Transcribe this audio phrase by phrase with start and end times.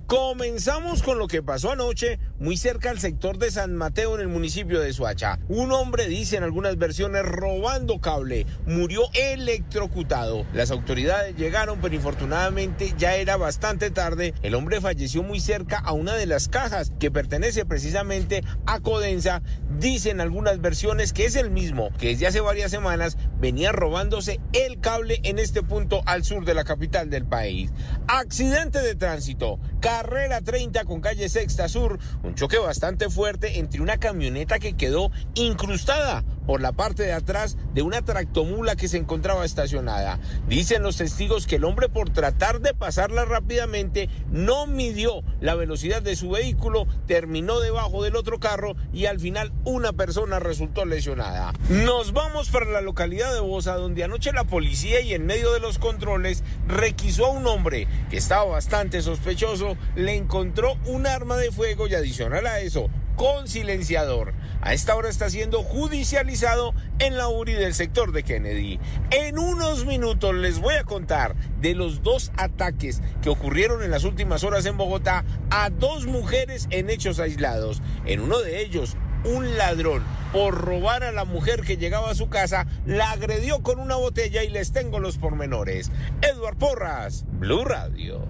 [0.00, 4.28] Comenzamos con lo que pasó anoche muy cerca al sector de San Mateo en el
[4.28, 5.38] municipio de Suacha.
[5.48, 10.46] Un hombre, dicen algunas versiones, robando cable, murió electrocutado.
[10.52, 14.34] Las autoridades llegaron, pero infortunadamente ya era bastante tarde.
[14.42, 19.42] El hombre falleció muy cerca a una de las cajas que pertenece precisamente a Codensa.
[19.78, 24.78] Dicen algunas versiones que es el mismo que desde hace varias semanas venía robándose el
[24.78, 27.72] cable en este punto al sur de la capital del país.
[28.06, 33.98] Accidente de tránsito, carrera 30 con calle Sexta Sur, un choque bastante fuerte entre una
[33.98, 39.44] camioneta que quedó incrustada por la parte de atrás de una tractomula que se encontraba
[39.44, 40.18] estacionada.
[40.48, 46.02] Dicen los testigos que el hombre por tratar de pasarla rápidamente no midió la velocidad
[46.02, 51.52] de su vehículo, terminó debajo del otro carro y al final una persona resultó lesionada.
[51.68, 55.60] Nos vamos para la localidad de Bosa donde anoche la policía y en medio de
[55.60, 61.50] los controles requisó a un hombre que estaba bastante sospechoso, le encontró un arma de
[61.50, 64.34] fuego y adicional a eso con silenciador.
[64.60, 68.78] A esta hora está siendo judicializado en la URI del sector de Kennedy.
[69.10, 74.04] En unos minutos les voy a contar de los dos ataques que ocurrieron en las
[74.04, 77.82] últimas horas en Bogotá a dos mujeres en hechos aislados.
[78.04, 82.28] En uno de ellos, un ladrón, por robar a la mujer que llegaba a su
[82.28, 85.90] casa, la agredió con una botella y les tengo los pormenores.
[86.22, 88.26] Edward Porras, Blue Radio.